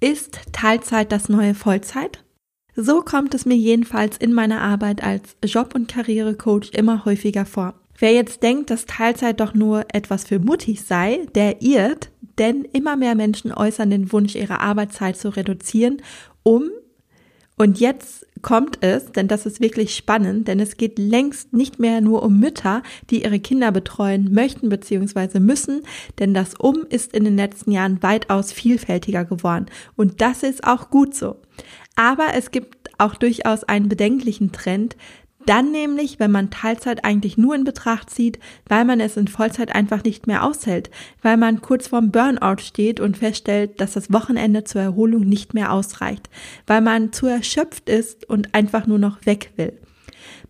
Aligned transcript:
Ist 0.00 0.40
Teilzeit 0.52 1.12
das 1.12 1.28
neue 1.28 1.54
Vollzeit? 1.54 2.24
So 2.74 3.02
kommt 3.02 3.34
es 3.34 3.44
mir 3.44 3.56
jedenfalls 3.56 4.16
in 4.16 4.32
meiner 4.32 4.62
Arbeit 4.62 5.02
als 5.02 5.36
Job- 5.44 5.74
und 5.74 5.88
Karrierecoach 5.88 6.70
immer 6.72 7.04
häufiger 7.04 7.44
vor. 7.44 7.74
Wer 7.98 8.14
jetzt 8.14 8.42
denkt, 8.42 8.70
dass 8.70 8.86
Teilzeit 8.86 9.40
doch 9.40 9.52
nur 9.52 9.84
etwas 9.92 10.24
für 10.24 10.38
Muttis 10.38 10.88
sei, 10.88 11.26
der 11.34 11.60
irrt, 11.60 12.10
denn 12.38 12.64
immer 12.64 12.96
mehr 12.96 13.14
Menschen 13.14 13.52
äußern 13.52 13.90
den 13.90 14.10
Wunsch, 14.10 14.36
ihre 14.36 14.60
Arbeitszeit 14.60 15.18
zu 15.18 15.28
reduzieren, 15.28 16.00
um, 16.42 16.70
und 17.58 17.78
jetzt 17.78 18.26
kommt 18.42 18.78
es, 18.82 19.12
denn 19.12 19.28
das 19.28 19.46
ist 19.46 19.60
wirklich 19.60 19.94
spannend, 19.94 20.48
denn 20.48 20.60
es 20.60 20.76
geht 20.76 20.98
längst 20.98 21.52
nicht 21.52 21.78
mehr 21.78 22.00
nur 22.00 22.22
um 22.22 22.38
Mütter, 22.38 22.82
die 23.10 23.22
ihre 23.24 23.40
Kinder 23.40 23.72
betreuen 23.72 24.32
möchten 24.32 24.68
bzw. 24.68 25.40
müssen, 25.40 25.82
denn 26.18 26.34
das 26.34 26.54
Um 26.54 26.84
ist 26.88 27.14
in 27.14 27.24
den 27.24 27.36
letzten 27.36 27.70
Jahren 27.72 28.02
weitaus 28.02 28.52
vielfältiger 28.52 29.24
geworden 29.24 29.66
und 29.96 30.20
das 30.20 30.42
ist 30.42 30.64
auch 30.64 30.90
gut 30.90 31.14
so. 31.14 31.36
Aber 31.96 32.28
es 32.34 32.50
gibt 32.50 32.90
auch 32.98 33.14
durchaus 33.14 33.64
einen 33.64 33.88
bedenklichen 33.88 34.52
Trend, 34.52 34.96
dann 35.46 35.72
nämlich, 35.72 36.20
wenn 36.20 36.30
man 36.30 36.50
Teilzeit 36.50 37.04
eigentlich 37.04 37.38
nur 37.38 37.54
in 37.54 37.64
Betracht 37.64 38.10
zieht, 38.10 38.38
weil 38.68 38.84
man 38.84 39.00
es 39.00 39.16
in 39.16 39.28
Vollzeit 39.28 39.74
einfach 39.74 40.04
nicht 40.04 40.26
mehr 40.26 40.44
aushält, 40.44 40.90
weil 41.22 41.36
man 41.36 41.62
kurz 41.62 41.88
vorm 41.88 42.10
Burnout 42.10 42.60
steht 42.60 43.00
und 43.00 43.16
feststellt, 43.16 43.80
dass 43.80 43.94
das 43.94 44.12
Wochenende 44.12 44.64
zur 44.64 44.82
Erholung 44.82 45.22
nicht 45.22 45.54
mehr 45.54 45.72
ausreicht, 45.72 46.28
weil 46.66 46.82
man 46.82 47.12
zu 47.12 47.26
erschöpft 47.26 47.88
ist 47.88 48.28
und 48.28 48.54
einfach 48.54 48.86
nur 48.86 48.98
noch 48.98 49.24
weg 49.24 49.52
will. 49.56 49.72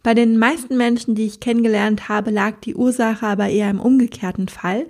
Bei 0.03 0.15
den 0.15 0.39
meisten 0.39 0.77
Menschen, 0.77 1.15
die 1.15 1.27
ich 1.27 1.41
kennengelernt 1.41 2.09
habe, 2.09 2.31
lag 2.31 2.61
die 2.61 2.75
Ursache 2.75 3.27
aber 3.27 3.49
eher 3.49 3.71
im 3.71 3.81
umgekehrten 3.81 4.49
Fall. 4.49 4.87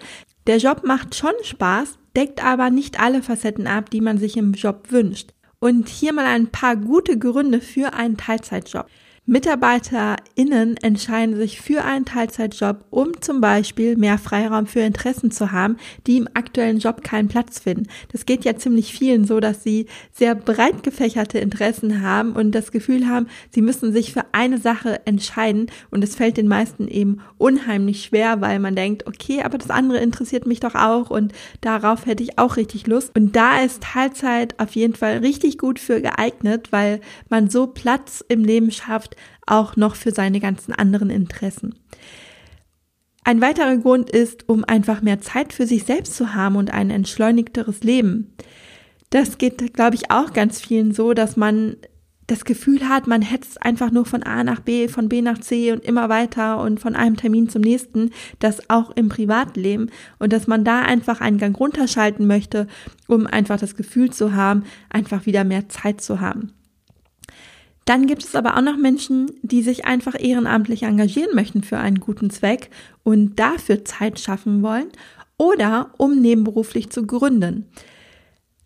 Der 0.46 0.58
Job 0.58 0.82
macht 0.84 1.14
schon 1.14 1.32
Spaß, 1.42 1.98
deckt 2.16 2.44
aber 2.44 2.70
nicht 2.70 3.00
alle 3.00 3.22
Facetten 3.22 3.66
ab, 3.66 3.90
die 3.90 4.00
man 4.00 4.18
sich 4.18 4.36
im 4.36 4.52
Job 4.52 4.90
wünscht. 4.90 5.30
Und 5.58 5.88
hier 5.88 6.12
mal 6.12 6.26
ein 6.26 6.46
paar 6.46 6.76
gute 6.76 7.18
Gründe 7.18 7.60
für 7.60 7.92
einen 7.92 8.16
Teilzeitjob. 8.16 8.86
MitarbeiterInnen 9.30 10.76
entscheiden 10.78 11.36
sich 11.36 11.60
für 11.60 11.84
einen 11.84 12.04
Teilzeitjob, 12.04 12.84
um 12.90 13.20
zum 13.20 13.40
Beispiel 13.40 13.96
mehr 13.96 14.18
Freiraum 14.18 14.66
für 14.66 14.80
Interessen 14.80 15.30
zu 15.30 15.52
haben, 15.52 15.76
die 16.08 16.16
im 16.16 16.26
aktuellen 16.34 16.80
Job 16.80 17.04
keinen 17.04 17.28
Platz 17.28 17.60
finden. 17.60 17.86
Das 18.10 18.26
geht 18.26 18.44
ja 18.44 18.56
ziemlich 18.56 18.92
vielen 18.92 19.24
so, 19.24 19.38
dass 19.38 19.62
sie 19.62 19.86
sehr 20.10 20.34
breit 20.34 20.82
gefächerte 20.82 21.38
Interessen 21.38 22.02
haben 22.02 22.32
und 22.32 22.56
das 22.56 22.72
Gefühl 22.72 23.06
haben, 23.06 23.28
sie 23.50 23.62
müssen 23.62 23.92
sich 23.92 24.12
für 24.12 24.24
eine 24.32 24.58
Sache 24.58 25.06
entscheiden 25.06 25.70
und 25.92 26.02
es 26.02 26.16
fällt 26.16 26.36
den 26.36 26.48
meisten 26.48 26.88
eben 26.88 27.20
unheimlich 27.38 28.02
schwer, 28.02 28.40
weil 28.40 28.58
man 28.58 28.74
denkt, 28.74 29.06
okay, 29.06 29.44
aber 29.44 29.58
das 29.58 29.70
andere 29.70 29.98
interessiert 29.98 30.44
mich 30.44 30.58
doch 30.58 30.74
auch 30.74 31.08
und 31.08 31.32
darauf 31.60 32.04
hätte 32.04 32.24
ich 32.24 32.36
auch 32.40 32.56
richtig 32.56 32.88
Lust. 32.88 33.14
Und 33.14 33.36
da 33.36 33.60
ist 33.60 33.84
Teilzeit 33.84 34.58
auf 34.58 34.74
jeden 34.74 34.96
Fall 34.96 35.18
richtig 35.18 35.56
gut 35.56 35.78
für 35.78 36.00
geeignet, 36.00 36.72
weil 36.72 37.00
man 37.28 37.48
so 37.48 37.68
Platz 37.68 38.24
im 38.26 38.42
Leben 38.42 38.72
schafft, 38.72 39.14
auch 39.46 39.76
noch 39.76 39.96
für 39.96 40.12
seine 40.12 40.40
ganzen 40.40 40.72
anderen 40.72 41.10
Interessen. 41.10 41.74
Ein 43.24 43.40
weiterer 43.40 43.76
Grund 43.76 44.10
ist, 44.10 44.48
um 44.48 44.64
einfach 44.64 45.02
mehr 45.02 45.20
Zeit 45.20 45.52
für 45.52 45.66
sich 45.66 45.84
selbst 45.84 46.16
zu 46.16 46.34
haben 46.34 46.56
und 46.56 46.72
ein 46.72 46.90
entschleunigteres 46.90 47.82
Leben. 47.82 48.34
Das 49.10 49.38
geht, 49.38 49.74
glaube 49.74 49.96
ich, 49.96 50.10
auch 50.10 50.32
ganz 50.32 50.60
vielen 50.60 50.92
so, 50.92 51.12
dass 51.12 51.36
man 51.36 51.76
das 52.30 52.44
Gefühl 52.44 52.88
hat, 52.88 53.08
man 53.08 53.22
hetzt 53.22 53.60
einfach 53.60 53.90
nur 53.90 54.06
von 54.06 54.22
A 54.22 54.44
nach 54.44 54.60
B, 54.60 54.86
von 54.86 55.08
B 55.08 55.20
nach 55.20 55.38
C 55.38 55.72
und 55.72 55.84
immer 55.84 56.08
weiter 56.08 56.62
und 56.62 56.78
von 56.78 56.94
einem 56.94 57.16
Termin 57.16 57.48
zum 57.48 57.62
nächsten, 57.62 58.10
das 58.38 58.70
auch 58.70 58.90
im 58.92 59.08
Privatleben 59.08 59.90
und 60.20 60.32
dass 60.32 60.46
man 60.46 60.64
da 60.64 60.82
einfach 60.82 61.20
einen 61.20 61.38
Gang 61.38 61.58
runterschalten 61.58 62.28
möchte, 62.28 62.68
um 63.08 63.26
einfach 63.26 63.58
das 63.58 63.74
Gefühl 63.74 64.10
zu 64.10 64.32
haben, 64.32 64.62
einfach 64.90 65.26
wieder 65.26 65.42
mehr 65.42 65.68
Zeit 65.68 66.00
zu 66.00 66.20
haben. 66.20 66.52
Dann 67.84 68.06
gibt 68.06 68.22
es 68.24 68.34
aber 68.34 68.56
auch 68.56 68.62
noch 68.62 68.76
Menschen, 68.76 69.30
die 69.42 69.62
sich 69.62 69.84
einfach 69.84 70.14
ehrenamtlich 70.18 70.84
engagieren 70.84 71.34
möchten 71.34 71.62
für 71.62 71.78
einen 71.78 72.00
guten 72.00 72.30
Zweck 72.30 72.70
und 73.02 73.38
dafür 73.38 73.84
Zeit 73.84 74.20
schaffen 74.20 74.62
wollen 74.62 74.88
oder 75.38 75.92
um 75.96 76.20
nebenberuflich 76.20 76.90
zu 76.90 77.06
gründen. 77.06 77.66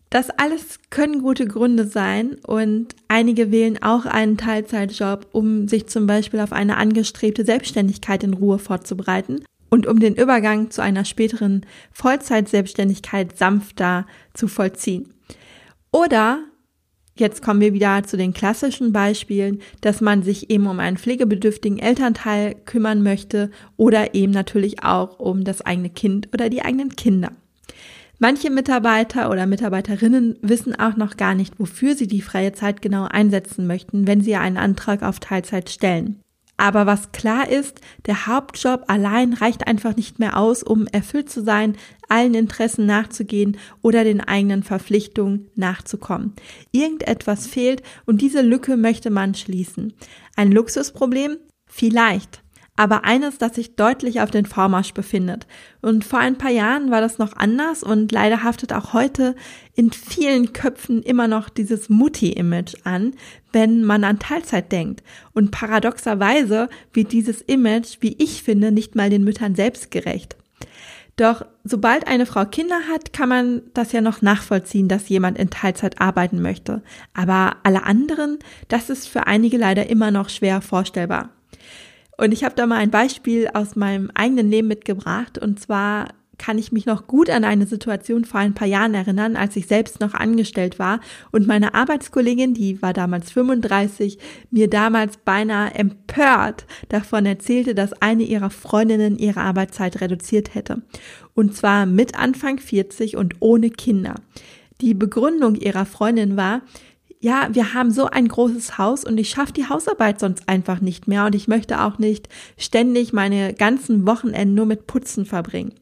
Das 0.09 0.29
alles 0.29 0.79
können 0.91 1.21
gute 1.21 1.47
Gründe 1.47 1.87
sein 1.87 2.37
und 2.45 2.95
einige 3.07 3.51
wählen 3.51 3.81
auch 3.81 4.05
einen 4.05 4.37
Teilzeitjob, 4.37 5.27
um 5.31 5.67
sich 5.67 5.87
zum 5.87 6.07
Beispiel 6.07 6.39
auf 6.39 6.53
eine 6.53 6.77
angestrebte 6.77 7.43
Selbstständigkeit 7.43 8.23
in 8.23 8.33
Ruhe 8.33 8.59
vorzubereiten 8.59 9.43
und 9.69 9.87
um 9.87 9.99
den 9.99 10.15
Übergang 10.15 10.71
zu 10.71 10.81
einer 10.81 11.03
späteren 11.03 11.65
Vollzeitselbstständigkeit 11.91 13.37
sanfter 13.37 14.05
zu 14.33 14.47
vollziehen. 14.47 15.13
Oder 15.91 16.45
Jetzt 17.17 17.41
kommen 17.41 17.61
wir 17.61 17.73
wieder 17.73 18.03
zu 18.03 18.17
den 18.17 18.33
klassischen 18.33 18.91
Beispielen, 18.91 19.61
dass 19.79 20.01
man 20.01 20.21
sich 20.21 20.49
eben 20.49 20.67
um 20.67 20.81
einen 20.81 20.97
pflegebedürftigen 20.97 21.79
Elternteil 21.79 22.55
kümmern 22.65 23.03
möchte 23.03 23.51
oder 23.77 24.13
eben 24.13 24.33
natürlich 24.33 24.83
auch 24.83 25.17
um 25.19 25.45
das 25.45 25.61
eigene 25.61 25.89
Kind 25.89 26.27
oder 26.33 26.49
die 26.49 26.61
eigenen 26.61 26.95
Kinder. 26.97 27.31
Manche 28.19 28.49
Mitarbeiter 28.49 29.29
oder 29.29 29.45
Mitarbeiterinnen 29.45 30.37
wissen 30.41 30.77
auch 30.77 30.97
noch 30.97 31.15
gar 31.15 31.35
nicht, 31.35 31.57
wofür 31.57 31.95
sie 31.95 32.07
die 32.07 32.21
freie 32.21 32.51
Zeit 32.51 32.81
genau 32.81 33.05
einsetzen 33.05 33.65
möchten, 33.65 34.07
wenn 34.07 34.21
sie 34.21 34.35
einen 34.35 34.57
Antrag 34.57 35.01
auf 35.01 35.19
Teilzeit 35.19 35.69
stellen. 35.69 36.21
Aber 36.57 36.85
was 36.85 37.11
klar 37.11 37.49
ist, 37.49 37.81
der 38.05 38.27
Hauptjob 38.27 38.85
allein 38.87 39.33
reicht 39.33 39.67
einfach 39.67 39.95
nicht 39.95 40.19
mehr 40.19 40.37
aus, 40.37 40.63
um 40.63 40.87
erfüllt 40.87 41.29
zu 41.29 41.43
sein, 41.43 41.75
allen 42.07 42.33
Interessen 42.33 42.85
nachzugehen 42.85 43.57
oder 43.81 44.03
den 44.03 44.21
eigenen 44.21 44.63
Verpflichtungen 44.63 45.49
nachzukommen. 45.55 46.33
Irgendetwas 46.71 47.47
fehlt 47.47 47.83
und 48.05 48.21
diese 48.21 48.41
Lücke 48.41 48.77
möchte 48.77 49.09
man 49.09 49.35
schließen. 49.35 49.93
Ein 50.35 50.51
Luxusproblem? 50.51 51.37
Vielleicht 51.67 52.44
aber 52.75 53.05
eines, 53.05 53.37
das 53.37 53.55
sich 53.55 53.75
deutlich 53.75 54.21
auf 54.21 54.31
den 54.31 54.45
Vormarsch 54.45 54.93
befindet. 54.93 55.47
Und 55.81 56.03
vor 56.03 56.19
ein 56.19 56.37
paar 56.37 56.51
Jahren 56.51 56.91
war 56.91 56.99
das 56.99 57.17
noch 57.17 57.35
anders 57.37 57.83
und 57.83 58.11
leider 58.11 58.43
haftet 58.43 58.73
auch 58.73 58.93
heute 58.93 59.35
in 59.75 59.91
vielen 59.91 60.51
Köpfen 60.51 61.01
immer 61.01 61.27
noch 61.27 61.47
dieses 61.49 61.89
Mutti-Image 61.89 62.75
an, 62.83 63.13
wenn 63.53 63.85
man 63.85 64.03
an 64.03 64.19
Teilzeit 64.19 64.71
denkt. 64.71 65.03
Und 65.33 65.51
paradoxerweise 65.51 66.69
wird 66.91 67.13
dieses 67.13 67.41
Image, 67.41 67.97
wie 68.01 68.15
ich 68.19 68.43
finde, 68.43 68.71
nicht 68.71 68.95
mal 68.95 69.09
den 69.09 69.23
Müttern 69.23 69.55
selbst 69.55 69.89
gerecht. 69.91 70.35
Doch 71.15 71.45
sobald 71.63 72.07
eine 72.07 72.25
Frau 72.25 72.43
Kinder 72.43 72.81
hat, 72.91 73.13
kann 73.13 73.29
man 73.29 73.61
das 73.73 73.93
ja 73.93 74.01
noch 74.01 74.21
nachvollziehen, 74.21 74.89
dass 74.89 75.07
jemand 75.07 75.37
in 75.37 75.49
Teilzeit 75.49 76.01
arbeiten 76.01 76.41
möchte. 76.41 76.81
Aber 77.13 77.55
alle 77.63 77.83
anderen, 77.83 78.39
das 78.67 78.89
ist 78.89 79.07
für 79.07 79.25
einige 79.25 79.57
leider 79.57 79.89
immer 79.89 80.11
noch 80.11 80.27
schwer 80.27 80.59
vorstellbar. 80.59 81.29
Und 82.17 82.31
ich 82.31 82.43
habe 82.43 82.55
da 82.55 82.65
mal 82.65 82.77
ein 82.77 82.91
Beispiel 82.91 83.49
aus 83.53 83.75
meinem 83.75 84.11
eigenen 84.13 84.49
Leben 84.49 84.67
mitgebracht. 84.67 85.37
Und 85.37 85.59
zwar 85.59 86.07
kann 86.37 86.57
ich 86.57 86.71
mich 86.71 86.85
noch 86.85 87.07
gut 87.07 87.29
an 87.29 87.43
eine 87.43 87.65
Situation 87.65 88.25
vor 88.25 88.39
ein 88.39 88.53
paar 88.53 88.67
Jahren 88.67 88.93
erinnern, 88.93 89.35
als 89.35 89.55
ich 89.55 89.67
selbst 89.67 89.99
noch 89.99 90.13
angestellt 90.13 90.79
war 90.79 90.99
und 91.31 91.47
meine 91.47 91.73
Arbeitskollegin, 91.73 92.53
die 92.53 92.81
war 92.81 92.93
damals 92.93 93.31
35, 93.31 94.17
mir 94.51 94.69
damals 94.69 95.17
beinahe 95.17 95.73
empört 95.73 96.65
davon 96.89 97.25
erzählte, 97.25 97.75
dass 97.75 97.93
eine 98.01 98.23
ihrer 98.23 98.49
Freundinnen 98.49 99.17
ihre 99.17 99.41
Arbeitszeit 99.41 100.01
reduziert 100.01 100.55
hätte. 100.55 100.81
Und 101.33 101.55
zwar 101.55 101.85
mit 101.85 102.17
Anfang 102.17 102.59
40 102.59 103.17
und 103.17 103.35
ohne 103.39 103.69
Kinder. 103.69 104.15
Die 104.81 104.93
Begründung 104.93 105.55
ihrer 105.55 105.85
Freundin 105.85 106.35
war, 106.35 106.61
ja, 107.25 107.49
wir 107.53 107.73
haben 107.73 107.89
so 107.89 108.05
ein 108.05 108.27
großes 108.27 108.77
Haus 108.77 109.03
und 109.03 109.17
ich 109.17 109.29
schaffe 109.29 109.51
die 109.51 109.67
Hausarbeit 109.67 110.19
sonst 110.19 110.47
einfach 110.47 110.79
nicht 110.79 111.07
mehr 111.07 111.25
und 111.25 111.33
ich 111.33 111.47
möchte 111.47 111.81
auch 111.81 111.97
nicht 111.97 112.29
ständig 112.55 113.13
meine 113.13 113.55
ganzen 113.55 114.05
Wochenenden 114.05 114.53
nur 114.53 114.67
mit 114.67 114.85
Putzen 114.85 115.25
verbringen. 115.25 115.73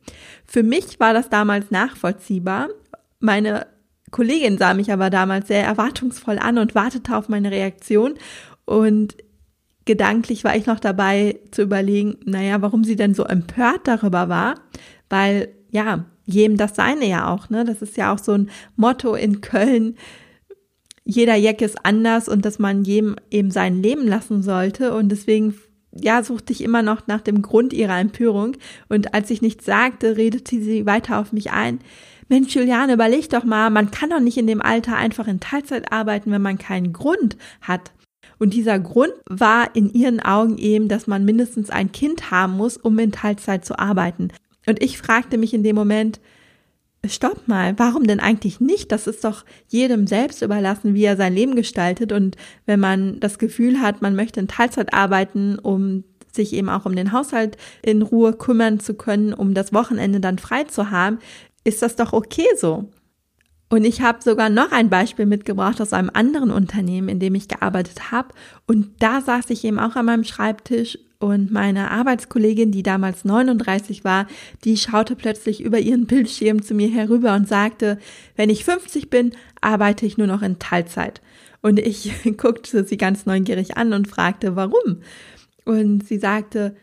Für 0.47 0.63
mich 0.63 1.01
war 1.01 1.13
das 1.13 1.27
damals 1.27 1.69
nachvollziehbar. 1.69 2.69
Meine 3.19 3.67
Kollegin 4.09 4.57
sah 4.57 4.73
mich 4.73 4.89
aber 4.93 5.09
damals 5.09 5.49
sehr 5.49 5.65
erwartungsvoll 5.65 6.39
an 6.39 6.59
und 6.59 6.75
wartete 6.75 7.13
auf 7.13 7.27
meine 7.27 7.51
Reaktion 7.51 8.13
und 8.63 9.17
gedanklich 9.83 10.45
war 10.45 10.55
ich 10.55 10.65
noch 10.65 10.79
dabei 10.79 11.41
zu 11.51 11.63
überlegen, 11.63 12.19
naja, 12.23 12.61
warum 12.61 12.85
sie 12.85 12.95
denn 12.95 13.13
so 13.13 13.25
empört 13.25 13.81
darüber 13.83 14.29
war, 14.29 14.55
weil 15.09 15.49
ja, 15.71 16.05
jedem 16.23 16.55
das 16.55 16.73
seine 16.75 17.05
ja 17.05 17.27
auch, 17.27 17.49
ne? 17.49 17.65
Das 17.65 17.81
ist 17.81 17.97
ja 17.97 18.13
auch 18.13 18.19
so 18.19 18.31
ein 18.31 18.49
Motto 18.77 19.13
in 19.13 19.41
Köln, 19.41 19.97
jeder 21.05 21.35
Jack 21.35 21.61
ist 21.61 21.85
anders 21.85 22.29
und 22.29 22.45
dass 22.45 22.59
man 22.59 22.83
jedem 22.83 23.15
eben 23.29 23.51
sein 23.51 23.81
Leben 23.81 24.07
lassen 24.07 24.41
sollte. 24.41 24.93
Und 24.93 25.09
deswegen, 25.09 25.55
ja, 25.91 26.23
suchte 26.23 26.53
ich 26.53 26.63
immer 26.63 26.81
noch 26.81 27.07
nach 27.07 27.21
dem 27.21 27.41
Grund 27.41 27.73
ihrer 27.73 27.99
Empörung. 27.99 28.55
Und 28.89 29.13
als 29.13 29.29
ich 29.29 29.41
nichts 29.41 29.65
sagte, 29.65 30.17
redete 30.17 30.61
sie 30.61 30.85
weiter 30.85 31.19
auf 31.19 31.33
mich 31.33 31.51
ein. 31.51 31.79
Mensch, 32.29 32.55
Juliane, 32.55 32.93
überleg 32.93 33.29
doch 33.29 33.43
mal, 33.43 33.69
man 33.69 33.91
kann 33.91 34.09
doch 34.09 34.21
nicht 34.21 34.37
in 34.37 34.47
dem 34.47 34.61
Alter 34.61 34.95
einfach 34.95 35.27
in 35.27 35.41
Teilzeit 35.41 35.91
arbeiten, 35.91 36.31
wenn 36.31 36.41
man 36.41 36.57
keinen 36.57 36.93
Grund 36.93 37.37
hat. 37.61 37.91
Und 38.39 38.53
dieser 38.53 38.79
Grund 38.79 39.13
war 39.29 39.75
in 39.75 39.93
ihren 39.93 40.19
Augen 40.19 40.57
eben, 40.57 40.87
dass 40.87 41.05
man 41.05 41.25
mindestens 41.25 41.69
ein 41.69 41.91
Kind 41.91 42.31
haben 42.31 42.53
muss, 42.53 42.77
um 42.77 42.97
in 42.99 43.11
Teilzeit 43.11 43.65
zu 43.65 43.77
arbeiten. 43.77 44.29
Und 44.65 44.81
ich 44.81 44.97
fragte 44.97 45.37
mich 45.37 45.53
in 45.53 45.63
dem 45.63 45.75
Moment, 45.75 46.21
stopp 47.05 47.47
mal, 47.47 47.77
warum 47.77 48.05
denn 48.05 48.19
eigentlich 48.19 48.59
nicht? 48.59 48.91
Das 48.91 49.07
ist 49.07 49.23
doch 49.23 49.43
jedem 49.67 50.07
selbst 50.07 50.41
überlassen, 50.41 50.93
wie 50.93 51.03
er 51.03 51.17
sein 51.17 51.33
Leben 51.33 51.55
gestaltet. 51.55 52.11
Und 52.11 52.37
wenn 52.65 52.79
man 52.79 53.19
das 53.19 53.39
Gefühl 53.39 53.81
hat, 53.81 54.01
man 54.01 54.15
möchte 54.15 54.39
in 54.39 54.47
Teilzeit 54.47 54.93
arbeiten, 54.93 55.59
um 55.59 56.03
sich 56.31 56.53
eben 56.53 56.69
auch 56.69 56.85
um 56.85 56.95
den 56.95 57.11
Haushalt 57.11 57.57
in 57.81 58.01
Ruhe 58.01 58.33
kümmern 58.33 58.79
zu 58.79 58.95
können, 58.95 59.33
um 59.33 59.53
das 59.53 59.73
Wochenende 59.73 60.19
dann 60.19 60.39
frei 60.39 60.63
zu 60.63 60.89
haben, 60.89 61.19
ist 61.63 61.81
das 61.81 61.95
doch 61.95 62.13
okay 62.13 62.47
so. 62.57 62.89
Und 63.69 63.85
ich 63.85 64.01
habe 64.01 64.21
sogar 64.21 64.49
noch 64.49 64.71
ein 64.71 64.89
Beispiel 64.89 65.25
mitgebracht 65.25 65.81
aus 65.81 65.93
einem 65.93 66.11
anderen 66.13 66.51
Unternehmen, 66.51 67.09
in 67.09 67.19
dem 67.19 67.33
ich 67.35 67.47
gearbeitet 67.47 68.11
habe. 68.11 68.29
Und 68.67 68.91
da 68.99 69.21
saß 69.21 69.49
ich 69.49 69.63
eben 69.63 69.79
auch 69.79 69.95
an 69.95 70.05
meinem 70.05 70.23
Schreibtisch 70.23 70.99
und 71.23 71.51
meine 71.51 71.89
Arbeitskollegin, 71.89 72.71
die 72.71 72.83
damals 72.83 73.23
39 73.23 74.03
war, 74.03 74.27
die 74.65 74.75
schaute 74.75 75.15
plötzlich 75.15 75.63
über 75.63 75.79
ihren 75.79 76.05
Bildschirm 76.05 76.61
zu 76.61 76.73
mir 76.73 76.89
herüber 76.89 77.33
und 77.33 77.47
sagte, 77.47 77.97
wenn 78.35 78.49
ich 78.49 78.65
50 78.65 79.09
bin, 79.09 79.31
arbeite 79.61 80.05
ich 80.05 80.17
nur 80.17 80.27
noch 80.27 80.41
in 80.41 80.59
Teilzeit. 80.59 81.21
Und 81.61 81.79
ich 81.79 82.11
guckte 82.37 82.83
sie 82.83 82.97
ganz 82.97 83.25
neugierig 83.25 83.77
an 83.77 83.93
und 83.93 84.09
fragte, 84.09 84.57
warum? 84.57 85.01
Und 85.63 86.05
sie 86.05 86.17
sagte, 86.17 86.75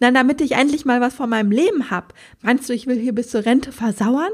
na, 0.00 0.10
damit 0.10 0.40
ich 0.40 0.52
endlich 0.52 0.84
mal 0.84 1.00
was 1.00 1.14
von 1.14 1.30
meinem 1.30 1.52
Leben 1.52 1.88
hab. 1.88 2.14
Meinst 2.42 2.68
du, 2.68 2.72
ich 2.72 2.88
will 2.88 2.98
hier 2.98 3.14
bis 3.14 3.30
zur 3.30 3.46
Rente 3.46 3.70
versauern? 3.70 4.32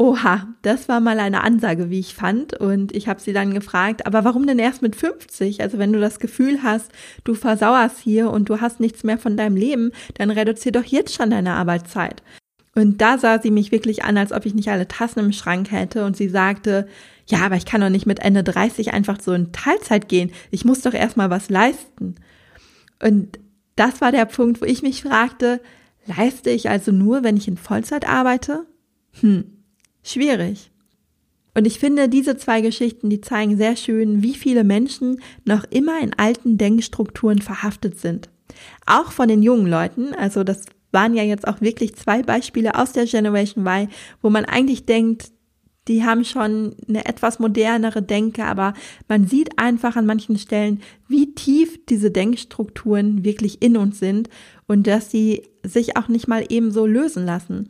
Oha, 0.00 0.48
das 0.62 0.88
war 0.88 0.98
mal 0.98 1.20
eine 1.20 1.44
Ansage, 1.44 1.90
wie 1.90 2.00
ich 2.00 2.14
fand. 2.14 2.54
Und 2.54 2.96
ich 2.96 3.06
habe 3.06 3.20
sie 3.20 3.34
dann 3.34 3.52
gefragt, 3.52 4.06
aber 4.06 4.24
warum 4.24 4.46
denn 4.46 4.58
erst 4.58 4.80
mit 4.80 4.96
50? 4.96 5.60
Also 5.60 5.76
wenn 5.76 5.92
du 5.92 6.00
das 6.00 6.18
Gefühl 6.18 6.62
hast, 6.62 6.90
du 7.22 7.34
versauerst 7.34 7.98
hier 7.98 8.30
und 8.30 8.48
du 8.48 8.62
hast 8.62 8.80
nichts 8.80 9.04
mehr 9.04 9.18
von 9.18 9.36
deinem 9.36 9.56
Leben, 9.56 9.92
dann 10.14 10.30
reduzier 10.30 10.72
doch 10.72 10.84
jetzt 10.84 11.14
schon 11.14 11.28
deine 11.28 11.52
Arbeitszeit. 11.52 12.22
Und 12.74 13.02
da 13.02 13.18
sah 13.18 13.42
sie 13.42 13.50
mich 13.50 13.72
wirklich 13.72 14.02
an, 14.02 14.16
als 14.16 14.32
ob 14.32 14.46
ich 14.46 14.54
nicht 14.54 14.70
alle 14.70 14.88
Tassen 14.88 15.18
im 15.18 15.32
Schrank 15.32 15.70
hätte. 15.70 16.06
Und 16.06 16.16
sie 16.16 16.30
sagte, 16.30 16.88
ja, 17.26 17.40
aber 17.40 17.56
ich 17.56 17.66
kann 17.66 17.82
doch 17.82 17.90
nicht 17.90 18.06
mit 18.06 18.20
Ende 18.20 18.42
30 18.42 18.94
einfach 18.94 19.20
so 19.20 19.34
in 19.34 19.52
Teilzeit 19.52 20.08
gehen. 20.08 20.32
Ich 20.50 20.64
muss 20.64 20.80
doch 20.80 20.94
erstmal 20.94 21.28
was 21.28 21.50
leisten. 21.50 22.14
Und 23.02 23.38
das 23.76 24.00
war 24.00 24.12
der 24.12 24.24
Punkt, 24.24 24.62
wo 24.62 24.64
ich 24.64 24.80
mich 24.80 25.02
fragte, 25.02 25.60
leiste 26.06 26.48
ich 26.48 26.70
also 26.70 26.90
nur, 26.90 27.22
wenn 27.22 27.36
ich 27.36 27.48
in 27.48 27.58
Vollzeit 27.58 28.08
arbeite? 28.08 28.64
Hm, 29.20 29.59
schwierig. 30.02 30.70
Und 31.54 31.66
ich 31.66 31.78
finde, 31.78 32.08
diese 32.08 32.36
zwei 32.36 32.60
Geschichten, 32.60 33.10
die 33.10 33.20
zeigen 33.20 33.56
sehr 33.56 33.76
schön, 33.76 34.22
wie 34.22 34.34
viele 34.34 34.64
Menschen 34.64 35.20
noch 35.44 35.64
immer 35.64 36.00
in 36.00 36.14
alten 36.14 36.58
Denkstrukturen 36.58 37.42
verhaftet 37.42 37.98
sind. 37.98 38.28
Auch 38.86 39.12
von 39.12 39.28
den 39.28 39.42
jungen 39.42 39.66
Leuten, 39.66 40.14
also 40.14 40.44
das 40.44 40.64
waren 40.92 41.14
ja 41.14 41.22
jetzt 41.22 41.46
auch 41.46 41.60
wirklich 41.60 41.94
zwei 41.96 42.22
Beispiele 42.22 42.76
aus 42.76 42.92
der 42.92 43.06
Generation 43.06 43.66
Y, 43.66 43.88
wo 44.22 44.30
man 44.30 44.44
eigentlich 44.44 44.86
denkt, 44.86 45.32
die 45.88 46.04
haben 46.04 46.24
schon 46.24 46.76
eine 46.88 47.06
etwas 47.06 47.38
modernere 47.38 48.02
Denke, 48.02 48.44
aber 48.44 48.74
man 49.08 49.26
sieht 49.26 49.58
einfach 49.58 49.96
an 49.96 50.06
manchen 50.06 50.38
Stellen, 50.38 50.82
wie 51.08 51.34
tief 51.34 51.84
diese 51.86 52.10
Denkstrukturen 52.10 53.24
wirklich 53.24 53.62
in 53.62 53.76
uns 53.76 53.98
sind 53.98 54.28
und 54.66 54.86
dass 54.86 55.10
sie 55.10 55.42
sich 55.64 55.96
auch 55.96 56.08
nicht 56.08 56.28
mal 56.28 56.44
ebenso 56.48 56.86
lösen 56.86 57.24
lassen. 57.24 57.68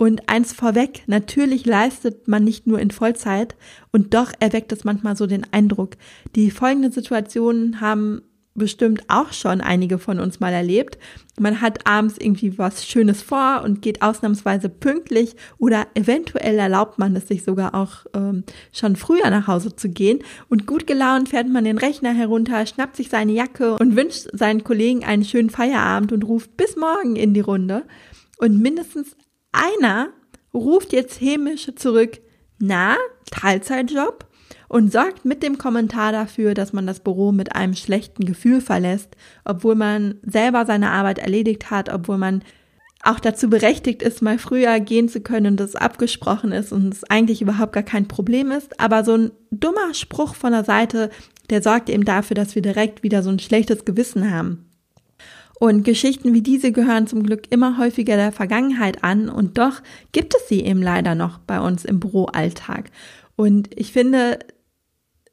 Und 0.00 0.30
eins 0.30 0.54
vorweg, 0.54 1.02
natürlich 1.08 1.66
leistet 1.66 2.26
man 2.26 2.42
nicht 2.42 2.66
nur 2.66 2.78
in 2.78 2.90
Vollzeit 2.90 3.54
und 3.92 4.14
doch 4.14 4.32
erweckt 4.40 4.72
es 4.72 4.82
manchmal 4.82 5.14
so 5.14 5.26
den 5.26 5.46
Eindruck. 5.52 5.98
Die 6.34 6.50
folgenden 6.50 6.90
Situationen 6.90 7.82
haben 7.82 8.22
bestimmt 8.54 9.02
auch 9.08 9.34
schon 9.34 9.60
einige 9.60 9.98
von 9.98 10.18
uns 10.18 10.40
mal 10.40 10.54
erlebt. 10.54 10.96
Man 11.38 11.60
hat 11.60 11.86
abends 11.86 12.16
irgendwie 12.18 12.56
was 12.56 12.86
Schönes 12.86 13.20
vor 13.20 13.60
und 13.62 13.82
geht 13.82 14.00
ausnahmsweise 14.00 14.70
pünktlich 14.70 15.36
oder 15.58 15.86
eventuell 15.92 16.58
erlaubt 16.58 16.98
man 16.98 17.14
es 17.14 17.28
sich 17.28 17.44
sogar 17.44 17.74
auch 17.74 18.06
ähm, 18.14 18.44
schon 18.72 18.96
früher 18.96 19.28
nach 19.28 19.48
Hause 19.48 19.76
zu 19.76 19.90
gehen 19.90 20.20
und 20.48 20.66
gut 20.66 20.86
gelaunt 20.86 21.28
fährt 21.28 21.50
man 21.50 21.64
den 21.64 21.76
Rechner 21.76 22.14
herunter, 22.14 22.64
schnappt 22.64 22.96
sich 22.96 23.10
seine 23.10 23.32
Jacke 23.32 23.76
und 23.76 23.96
wünscht 23.96 24.28
seinen 24.32 24.64
Kollegen 24.64 25.04
einen 25.04 25.26
schönen 25.26 25.50
Feierabend 25.50 26.10
und 26.10 26.24
ruft 26.24 26.56
bis 26.56 26.76
morgen 26.76 27.16
in 27.16 27.34
die 27.34 27.40
Runde. 27.40 27.84
Und 28.38 28.58
mindestens 28.58 29.14
einer 29.52 30.08
ruft 30.52 30.92
jetzt 30.92 31.20
hämisch 31.20 31.70
zurück, 31.76 32.20
na, 32.58 32.96
Teilzeitjob? 33.30 34.26
Und 34.68 34.92
sorgt 34.92 35.24
mit 35.24 35.42
dem 35.42 35.58
Kommentar 35.58 36.12
dafür, 36.12 36.54
dass 36.54 36.72
man 36.72 36.86
das 36.86 37.00
Büro 37.00 37.32
mit 37.32 37.56
einem 37.56 37.74
schlechten 37.74 38.24
Gefühl 38.24 38.60
verlässt, 38.60 39.16
obwohl 39.44 39.74
man 39.74 40.20
selber 40.22 40.64
seine 40.64 40.90
Arbeit 40.90 41.18
erledigt 41.18 41.72
hat, 41.72 41.92
obwohl 41.92 42.18
man 42.18 42.44
auch 43.02 43.18
dazu 43.18 43.48
berechtigt 43.48 44.02
ist, 44.02 44.22
mal 44.22 44.38
früher 44.38 44.78
gehen 44.78 45.08
zu 45.08 45.20
können 45.20 45.52
und 45.52 45.60
das 45.60 45.74
abgesprochen 45.74 46.52
ist 46.52 46.72
und 46.72 46.92
es 46.92 47.04
eigentlich 47.04 47.42
überhaupt 47.42 47.72
gar 47.72 47.82
kein 47.82 48.08
Problem 48.08 48.50
ist. 48.50 48.78
Aber 48.78 49.04
so 49.04 49.16
ein 49.16 49.30
dummer 49.50 49.94
Spruch 49.94 50.34
von 50.34 50.52
der 50.52 50.64
Seite, 50.64 51.10
der 51.48 51.62
sorgt 51.62 51.88
eben 51.88 52.04
dafür, 52.04 52.34
dass 52.34 52.54
wir 52.54 52.62
direkt 52.62 53.02
wieder 53.02 53.22
so 53.22 53.30
ein 53.30 53.38
schlechtes 53.38 53.84
Gewissen 53.84 54.30
haben. 54.30 54.69
Und 55.60 55.84
Geschichten 55.84 56.32
wie 56.32 56.40
diese 56.40 56.72
gehören 56.72 57.06
zum 57.06 57.22
Glück 57.22 57.42
immer 57.52 57.76
häufiger 57.76 58.16
der 58.16 58.32
Vergangenheit 58.32 59.04
an. 59.04 59.28
Und 59.28 59.58
doch 59.58 59.82
gibt 60.10 60.34
es 60.34 60.48
sie 60.48 60.62
eben 60.62 60.82
leider 60.82 61.14
noch 61.14 61.38
bei 61.38 61.60
uns 61.60 61.84
im 61.84 62.00
Büroalltag. 62.00 62.90
Und 63.36 63.68
ich 63.78 63.92
finde, 63.92 64.38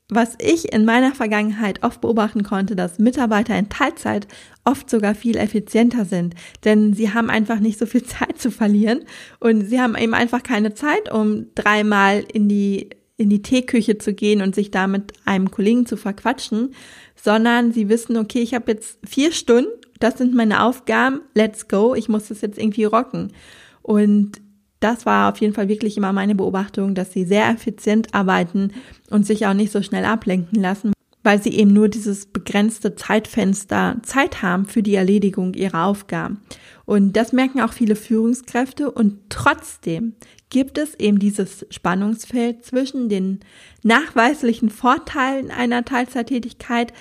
was 0.09 0.35
ich 0.41 0.73
in 0.73 0.83
meiner 0.83 1.15
Vergangenheit 1.15 1.81
oft 1.81 2.01
beobachten 2.01 2.43
konnte, 2.43 2.75
dass 2.75 2.99
Mitarbeiter 2.99 3.57
in 3.57 3.69
Teilzeit 3.69 4.27
oft 4.65 4.89
sogar 4.89 5.15
viel 5.15 5.37
effizienter 5.37 6.03
sind, 6.03 6.35
denn 6.65 6.93
sie 6.93 7.13
haben 7.13 7.29
einfach 7.29 7.61
nicht 7.61 7.79
so 7.79 7.85
viel 7.85 8.03
Zeit 8.05 8.37
zu 8.37 8.51
verlieren. 8.51 9.05
Und 9.39 9.69
sie 9.69 9.79
haben 9.79 9.95
eben 9.95 10.13
einfach 10.13 10.43
keine 10.43 10.73
Zeit, 10.73 11.09
um 11.09 11.47
dreimal 11.55 12.25
in 12.33 12.49
die 12.49 12.89
in 13.19 13.31
die 13.31 13.41
Teeküche 13.41 13.97
zu 13.97 14.13
gehen 14.13 14.43
und 14.43 14.53
sich 14.53 14.69
da 14.69 14.85
mit 14.85 15.13
einem 15.25 15.49
Kollegen 15.49 15.87
zu 15.87 15.97
verquatschen, 15.97 16.75
sondern 17.15 17.71
sie 17.71 17.89
wissen, 17.89 18.15
okay, 18.15 18.41
ich 18.41 18.53
habe 18.53 18.73
jetzt 18.73 18.99
vier 19.03 19.31
Stunden 19.31 19.71
das 19.99 20.17
sind 20.17 20.35
meine 20.35 20.63
Aufgaben, 20.63 21.21
let's 21.33 21.67
go, 21.67 21.95
ich 21.95 22.09
muss 22.09 22.27
das 22.27 22.41
jetzt 22.41 22.57
irgendwie 22.57 22.85
rocken. 22.85 23.33
Und 23.81 24.41
das 24.79 25.05
war 25.05 25.31
auf 25.31 25.39
jeden 25.39 25.53
Fall 25.53 25.69
wirklich 25.69 25.97
immer 25.97 26.13
meine 26.13 26.35
Beobachtung, 26.35 26.93
dass 26.93 27.11
sie 27.11 27.25
sehr 27.25 27.49
effizient 27.49 28.13
arbeiten 28.13 28.73
und 29.09 29.25
sich 29.25 29.45
auch 29.47 29.53
nicht 29.53 29.71
so 29.71 29.81
schnell 29.81 30.05
ablenken 30.05 30.61
lassen, 30.61 30.93
weil 31.23 31.41
sie 31.41 31.53
eben 31.53 31.73
nur 31.73 31.89
dieses 31.89 32.27
begrenzte 32.27 32.95
Zeitfenster 32.95 33.97
Zeit 34.03 34.41
haben 34.41 34.65
für 34.65 34.83
die 34.83 34.95
Erledigung 34.95 35.53
ihrer 35.55 35.85
Aufgaben. 35.85 36.41
Und 36.85 37.17
das 37.17 37.33
merken 37.33 37.59
auch 37.59 37.73
viele 37.73 37.95
Führungskräfte 37.95 38.91
und 38.91 39.17
trotzdem 39.29 40.13
gibt 40.49 40.77
es 40.77 40.95
eben 40.95 41.19
dieses 41.19 41.65
Spannungsfeld 41.69 42.63
zwischen 42.63 43.09
den 43.09 43.41
nachweislichen 43.83 44.69
Vorteilen 44.69 45.51
einer 45.51 45.83
Teilzeittätigkeit 45.83 46.93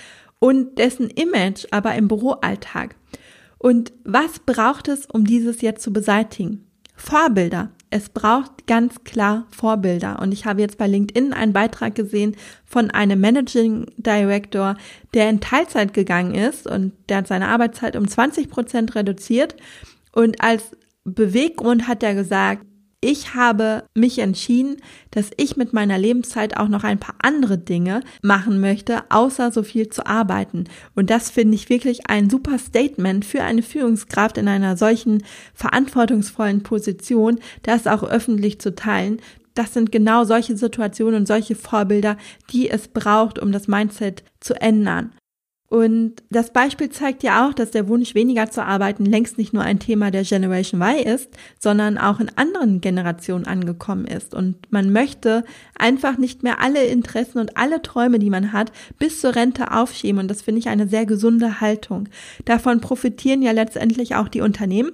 und 0.46 0.78
dessen 0.78 1.10
Image 1.10 1.66
aber 1.72 1.96
im 1.96 2.06
Büroalltag. 2.06 2.94
Und 3.58 3.92
was 4.04 4.38
braucht 4.38 4.86
es, 4.86 5.04
um 5.06 5.24
dieses 5.24 5.60
jetzt 5.60 5.82
zu 5.82 5.92
beseitigen? 5.92 6.64
Vorbilder. 6.94 7.72
Es 7.90 8.10
braucht 8.10 8.68
ganz 8.68 9.02
klar 9.02 9.48
Vorbilder. 9.50 10.22
Und 10.22 10.30
ich 10.30 10.46
habe 10.46 10.60
jetzt 10.60 10.78
bei 10.78 10.86
LinkedIn 10.86 11.32
einen 11.32 11.52
Beitrag 11.52 11.96
gesehen 11.96 12.36
von 12.64 12.92
einem 12.92 13.20
Managing 13.20 13.86
Director, 13.96 14.76
der 15.14 15.30
in 15.30 15.40
Teilzeit 15.40 15.92
gegangen 15.92 16.36
ist 16.36 16.68
und 16.68 16.92
der 17.08 17.16
hat 17.16 17.26
seine 17.26 17.48
Arbeitszeit 17.48 17.96
um 17.96 18.06
20 18.06 18.48
Prozent 18.48 18.94
reduziert. 18.94 19.56
Und 20.12 20.40
als 20.40 20.76
Beweggrund 21.02 21.88
hat 21.88 22.04
er 22.04 22.14
gesagt, 22.14 22.64
Ich 23.02 23.34
habe 23.34 23.84
mich 23.94 24.18
entschieden, 24.18 24.78
dass 25.10 25.30
ich 25.36 25.56
mit 25.56 25.74
meiner 25.74 25.98
Lebenszeit 25.98 26.56
auch 26.56 26.68
noch 26.68 26.82
ein 26.82 26.98
paar 26.98 27.14
andere 27.22 27.58
Dinge 27.58 28.00
machen 28.22 28.58
möchte, 28.60 29.04
außer 29.10 29.52
so 29.52 29.62
viel 29.62 29.90
zu 29.90 30.06
arbeiten. 30.06 30.64
Und 30.94 31.10
das 31.10 31.30
finde 31.30 31.56
ich 31.56 31.68
wirklich 31.68 32.08
ein 32.08 32.30
super 32.30 32.58
Statement 32.58 33.24
für 33.24 33.42
eine 33.42 33.62
Führungskraft 33.62 34.38
in 34.38 34.48
einer 34.48 34.78
solchen 34.78 35.22
verantwortungsvollen 35.54 36.62
Position, 36.62 37.38
das 37.62 37.86
auch 37.86 38.02
öffentlich 38.02 38.60
zu 38.60 38.74
teilen. 38.74 39.20
Das 39.54 39.74
sind 39.74 39.92
genau 39.92 40.24
solche 40.24 40.56
Situationen 40.56 41.20
und 41.20 41.26
solche 41.26 41.54
Vorbilder, 41.54 42.16
die 42.50 42.70
es 42.70 42.88
braucht, 42.88 43.38
um 43.38 43.52
das 43.52 43.68
Mindset 43.68 44.24
zu 44.40 44.60
ändern. 44.60 45.12
Und 45.68 46.14
das 46.30 46.52
Beispiel 46.52 46.90
zeigt 46.90 47.25
ja 47.25 47.46
auch, 47.46 47.52
dass 47.52 47.73
der 47.73 47.88
Wunsch, 47.88 48.14
weniger 48.14 48.50
zu 48.50 48.64
arbeiten, 48.64 49.04
längst 49.04 49.37
nicht 49.37 49.52
nur 49.52 49.64
ein 49.64 49.80
Thema 49.80 50.12
der 50.12 50.23
Generation 50.23 50.80
Y 50.82 51.04
ist, 51.04 51.30
sondern 51.58 51.99
auch 51.99 52.20
in 52.20 52.30
anderen 52.37 52.80
Generationen 52.80 53.46
angekommen 53.46 54.06
ist. 54.06 54.32
Und 54.32 54.56
man 54.70 54.92
möchte 54.92 55.44
einfach 55.76 56.18
nicht 56.18 56.44
mehr 56.44 56.61
alle 56.61 56.85
Interessen 56.85 57.38
und 57.38 57.56
alle 57.56 57.82
Träume, 57.82 58.20
die 58.20 58.30
man 58.30 58.52
hat, 58.52 58.70
bis 58.99 59.20
zur 59.20 59.35
Rente 59.35 59.73
aufschieben. 59.73 60.20
Und 60.20 60.28
das 60.28 60.42
finde 60.42 60.61
ich 60.61 60.68
eine 60.68 60.87
sehr 60.87 61.04
gesunde 61.04 61.61
Haltung. 61.61 62.08
Davon 62.44 62.80
profitieren 62.80 63.42
ja 63.42 63.50
letztendlich 63.50 64.14
auch 64.14 64.28
die 64.28 64.42
Unternehmen 64.42 64.92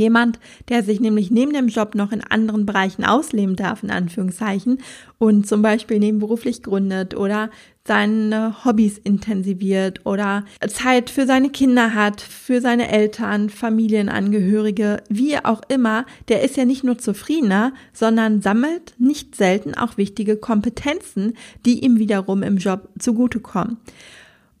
Jemand, 0.00 0.40
der 0.70 0.82
sich 0.82 0.98
nämlich 0.98 1.30
neben 1.30 1.52
dem 1.52 1.68
Job 1.68 1.94
noch 1.94 2.10
in 2.10 2.24
anderen 2.24 2.64
Bereichen 2.64 3.04
ausleben 3.04 3.54
darf, 3.54 3.82
in 3.82 3.90
Anführungszeichen, 3.90 4.78
und 5.18 5.46
zum 5.46 5.60
Beispiel 5.60 5.98
nebenberuflich 5.98 6.62
gründet 6.62 7.14
oder 7.14 7.50
seine 7.86 8.64
Hobbys 8.64 8.96
intensiviert 8.96 10.06
oder 10.06 10.44
Zeit 10.68 11.10
für 11.10 11.26
seine 11.26 11.50
Kinder 11.50 11.94
hat, 11.94 12.22
für 12.22 12.62
seine 12.62 12.90
Eltern, 12.90 13.50
Familienangehörige, 13.50 15.02
wie 15.10 15.36
auch 15.36 15.60
immer, 15.68 16.06
der 16.28 16.42
ist 16.42 16.56
ja 16.56 16.64
nicht 16.64 16.82
nur 16.82 16.96
zufriedener, 16.96 17.74
sondern 17.92 18.40
sammelt 18.40 18.94
nicht 18.98 19.36
selten 19.36 19.74
auch 19.74 19.98
wichtige 19.98 20.36
Kompetenzen, 20.36 21.34
die 21.66 21.84
ihm 21.84 21.98
wiederum 21.98 22.42
im 22.42 22.56
Job 22.56 22.88
zugutekommen. 22.98 23.76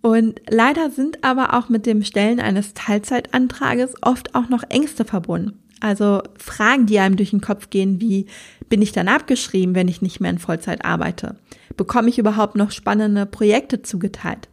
Und 0.02 0.40
leider 0.48 0.90
sind 0.90 1.22
aber 1.24 1.54
auch 1.54 1.68
mit 1.68 1.84
dem 1.86 2.02
Stellen 2.02 2.40
eines 2.40 2.74
Teilzeitantrages 2.74 3.94
oft 4.02 4.34
auch 4.34 4.48
noch 4.48 4.64
Ängste 4.68 5.04
verbunden. 5.04 5.58
Also 5.80 6.22
Fragen, 6.38 6.86
die 6.86 6.98
einem 6.98 7.16
durch 7.16 7.30
den 7.30 7.40
Kopf 7.40 7.70
gehen, 7.70 8.00
wie 8.00 8.26
bin 8.68 8.82
ich 8.82 8.92
dann 8.92 9.08
abgeschrieben, 9.08 9.74
wenn 9.74 9.88
ich 9.88 10.02
nicht 10.02 10.20
mehr 10.20 10.30
in 10.30 10.38
Vollzeit 10.38 10.84
arbeite? 10.84 11.36
Bekomme 11.76 12.10
ich 12.10 12.18
überhaupt 12.18 12.54
noch 12.54 12.70
spannende 12.70 13.26
Projekte 13.26 13.82
zugeteilt? 13.82 14.48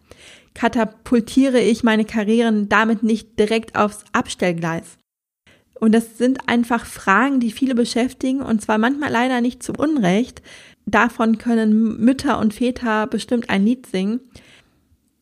Katapultiere 0.54 1.60
ich 1.60 1.84
meine 1.84 2.06
Karrieren 2.06 2.70
damit 2.70 3.04
nicht 3.04 3.38
direkt 3.38 3.78
aufs 3.78 4.06
Abstellgleis? 4.14 4.98
Und 5.80 5.94
das 5.94 6.18
sind 6.18 6.48
einfach 6.48 6.86
Fragen, 6.86 7.40
die 7.40 7.52
viele 7.52 7.76
beschäftigen 7.76 8.42
und 8.42 8.62
zwar 8.62 8.78
manchmal 8.78 9.12
leider 9.12 9.42
nicht 9.42 9.62
zu 9.62 9.74
Unrecht. 9.74 10.42
Davon 10.86 11.38
können 11.38 11.98
Mütter 12.00 12.40
und 12.40 12.54
Väter 12.54 13.06
bestimmt 13.08 13.50
ein 13.50 13.66
Lied 13.66 13.86
singen. 13.86 14.22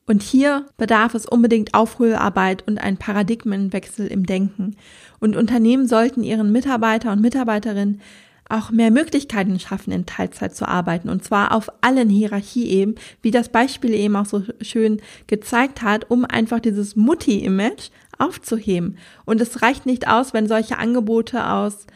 Und 0.07 0.21
hier 0.21 0.67
bedarf 0.77 1.15
es 1.15 1.25
unbedingt 1.25 1.73
Aufholarbeit 1.73 2.67
und 2.67 2.77
ein 2.77 2.97
Paradigmenwechsel 2.97 4.07
im 4.07 4.25
Denken. 4.25 4.75
Und 5.19 5.35
Unternehmen 5.35 5.87
sollten 5.87 6.23
ihren 6.23 6.51
Mitarbeiter 6.51 7.11
und 7.11 7.21
Mitarbeiterinnen 7.21 8.01
auch 8.47 8.69
mehr 8.69 8.91
Möglichkeiten 8.91 9.59
schaffen, 9.59 9.91
in 9.91 10.05
Teilzeit 10.05 10.55
zu 10.55 10.67
arbeiten. 10.67 11.09
Und 11.09 11.23
zwar 11.23 11.51
auf 11.51 11.69
allen 11.81 12.09
Hierarchieebenen, 12.09 12.99
wie 13.23 13.31
das 13.31 13.49
Beispiel 13.49 13.95
eben 13.95 14.15
auch 14.15 14.27
so 14.27 14.43
schön 14.61 15.01
gezeigt 15.25 15.81
hat, 15.81 16.11
um 16.11 16.25
einfach 16.25 16.59
dieses 16.59 16.95
Mutti-Image 16.95 17.89
aufzuheben. 18.19 18.97
Und 19.25 19.41
es 19.41 19.63
reicht 19.63 19.87
nicht 19.87 20.07
aus, 20.07 20.33
wenn 20.33 20.47
solche 20.47 20.77
Angebote 20.77 21.49
aus 21.49 21.87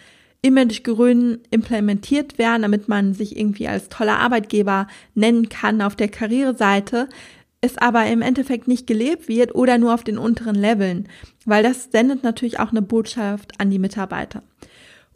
Imagegründen 0.41 1.41
implementiert 1.51 2.37
werden, 2.37 2.61
damit 2.61 2.87
man 2.87 3.13
sich 3.13 3.37
irgendwie 3.37 3.67
als 3.67 3.89
toller 3.89 4.19
Arbeitgeber 4.19 4.87
nennen 5.13 5.49
kann 5.49 5.81
auf 5.81 5.97
der 5.97 6.07
Karriereseite, 6.07 7.09
es 7.61 7.77
aber 7.77 8.05
im 8.07 8.21
Endeffekt 8.21 8.67
nicht 8.67 8.87
gelebt 8.87 9.27
wird 9.27 9.53
oder 9.53 9.77
nur 9.77 9.93
auf 9.93 10.03
den 10.03 10.17
unteren 10.17 10.55
Leveln, 10.55 11.07
weil 11.45 11.63
das 11.63 11.89
sendet 11.91 12.23
natürlich 12.23 12.59
auch 12.59 12.71
eine 12.71 12.81
Botschaft 12.81 13.59
an 13.59 13.69
die 13.69 13.79
Mitarbeiter. 13.79 14.43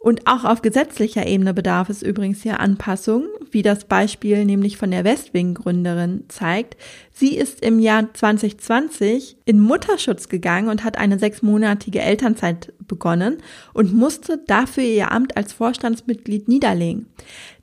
Und 0.04 0.26
auch 0.26 0.44
auf 0.44 0.60
gesetzlicher 0.60 1.26
Ebene 1.26 1.54
bedarf 1.54 1.88
es 1.88 2.02
übrigens 2.02 2.42
hier 2.42 2.60
Anpassungen, 2.60 3.26
wie 3.50 3.62
das 3.62 3.86
Beispiel 3.86 4.44
nämlich 4.44 4.76
von 4.76 4.90
der 4.90 5.02
Westwing-Gründerin 5.02 6.24
zeigt. 6.28 6.76
Sie 7.10 7.34
ist 7.34 7.64
im 7.64 7.78
Jahr 7.78 8.12
2020 8.12 9.38
in 9.46 9.60
Mutterschutz 9.60 10.28
gegangen 10.28 10.68
und 10.68 10.84
hat 10.84 10.98
eine 10.98 11.18
sechsmonatige 11.18 12.02
Elternzeit 12.02 12.74
begonnen 12.86 13.38
und 13.72 13.94
musste 13.94 14.36
dafür 14.46 14.84
ihr 14.84 15.10
Amt 15.10 15.38
als 15.38 15.54
Vorstandsmitglied 15.54 16.48
niederlegen. 16.48 17.06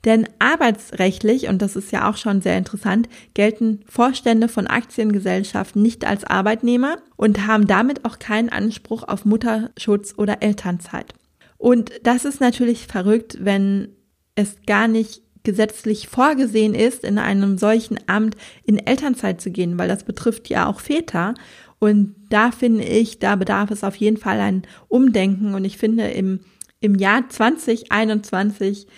Denn 0.04 0.26
arbeitsrechtlich, 0.40 1.46
und 1.46 1.62
das 1.62 1.76
ist 1.76 1.92
ja 1.92 2.10
auch 2.10 2.16
schon 2.16 2.42
sehr 2.42 2.58
interessant, 2.58 3.08
gelten 3.34 3.84
Vorstände 3.86 4.48
von 4.48 4.66
Aktiengesellschaften 4.66 5.80
nicht 5.80 6.04
als 6.04 6.24
Arbeitnehmer 6.24 6.96
und 7.14 7.46
haben 7.46 7.68
damit 7.68 8.04
auch 8.04 8.18
keinen 8.18 8.48
Anspruch 8.48 9.04
auf 9.04 9.24
Mutterschutz 9.24 10.14
oder 10.16 10.42
Elternzeit. 10.42 11.14
Und 11.62 11.92
das 12.02 12.24
ist 12.24 12.40
natürlich 12.40 12.88
verrückt, 12.88 13.36
wenn 13.38 13.90
es 14.34 14.56
gar 14.66 14.88
nicht 14.88 15.22
gesetzlich 15.44 16.08
vorgesehen 16.08 16.74
ist, 16.74 17.04
in 17.04 17.18
einem 17.18 17.56
solchen 17.56 18.00
Amt 18.08 18.36
in 18.64 18.84
Elternzeit 18.84 19.40
zu 19.40 19.52
gehen, 19.52 19.78
weil 19.78 19.86
das 19.86 20.02
betrifft 20.02 20.48
ja 20.48 20.66
auch 20.66 20.80
Väter. 20.80 21.34
Und 21.78 22.16
da 22.30 22.50
finde 22.50 22.82
ich, 22.82 23.20
da 23.20 23.36
bedarf 23.36 23.70
es 23.70 23.84
auf 23.84 23.94
jeden 23.94 24.16
Fall 24.16 24.40
ein 24.40 24.62
Umdenken. 24.88 25.54
Und 25.54 25.64
ich 25.64 25.78
finde, 25.78 26.08
im, 26.08 26.40
im 26.80 26.96
Jahr 26.96 27.28
2021 27.28 28.88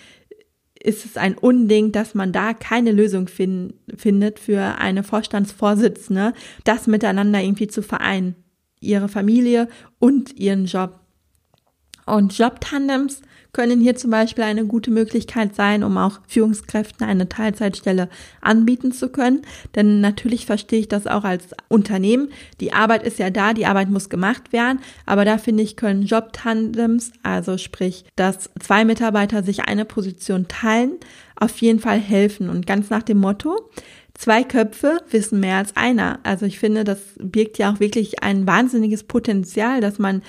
ist 0.81 1.05
es 1.05 1.17
ein 1.17 1.37
Unding, 1.37 1.91
dass 1.91 2.15
man 2.15 2.31
da 2.31 2.55
keine 2.55 2.93
Lösung 2.93 3.27
fin 3.27 3.75
findet 3.95 4.39
für 4.39 4.79
eine 4.79 5.03
Vorstandsvorsitzende, 5.03 6.33
das 6.63 6.87
miteinander 6.87 7.43
irgendwie 7.43 7.67
zu 7.67 7.83
vereinen. 7.83 8.33
Ihre 8.79 9.07
Familie 9.07 9.67
und 9.99 10.35
ihren 10.39 10.65
Job. 10.65 11.04
Und 12.05 12.37
Jobtandems 12.37 13.21
können 13.55 13.79
hier 13.79 13.95
zum 13.95 14.11
Beispiel 14.11 14.43
eine 14.43 14.65
gute 14.65 14.91
Möglichkeit 14.91 15.55
sein, 15.55 15.83
um 15.83 15.97
auch 15.97 16.19
Führungskräften 16.27 17.07
eine 17.07 17.29
Teilzeitstelle 17.29 18.09
anbieten 18.41 18.91
zu 18.91 19.07
können. 19.07 19.43
Denn 19.75 20.01
natürlich 20.01 20.45
verstehe 20.45 20.81
ich 20.81 20.89
das 20.89 21.07
auch 21.07 21.23
als 21.23 21.47
Unternehmen. 21.69 22.27
Die 22.59 22.73
Arbeit 22.73 23.03
ist 23.03 23.17
ja 23.17 23.29
da, 23.29 23.53
die 23.53 23.65
Arbeit 23.65 23.89
muss 23.89 24.09
gemacht 24.09 24.51
werden. 24.51 24.79
Aber 25.05 25.23
da 25.23 25.37
finde 25.37 25.63
ich, 25.63 25.77
können 25.77 26.03
Jobtandems, 26.03 27.13
also 27.23 27.57
sprich, 27.57 28.03
dass 28.17 28.49
zwei 28.59 28.83
Mitarbeiter 28.83 29.41
sich 29.41 29.61
eine 29.61 29.85
Position 29.85 30.49
teilen, 30.49 30.97
auf 31.37 31.57
jeden 31.59 31.79
Fall 31.79 31.99
helfen. 31.99 32.49
Und 32.49 32.67
ganz 32.67 32.89
nach 32.89 33.03
dem 33.03 33.19
Motto, 33.19 33.69
Zwei 34.17 34.45
Köpfe 34.45 34.99
wissen 35.11 35.41
mehr 35.41 35.57
als 35.57 35.75
einer. 35.75 36.19
Also 36.23 36.45
ich 36.45 36.57
finde, 36.57 36.85
das 36.85 36.99
birgt 37.19 37.57
ja 37.57 37.73
auch 37.73 37.81
wirklich 37.81 38.23
ein 38.23 38.47
wahnsinniges 38.47 39.03
Potenzial, 39.03 39.81
dass 39.81 39.99
man 39.99 40.21